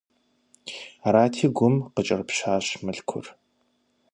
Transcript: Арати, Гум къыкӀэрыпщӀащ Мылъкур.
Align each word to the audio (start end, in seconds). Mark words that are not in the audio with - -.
Арати, 1.07 1.47
Гум 1.57 1.75
къыкӀэрыпщӀащ 1.93 2.65
Мылъкур. 2.83 3.25